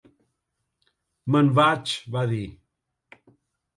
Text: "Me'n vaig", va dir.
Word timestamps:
"Me'n 1.35 1.53
vaig", 1.59 1.93
va 2.17 2.27
dir. 2.33 2.43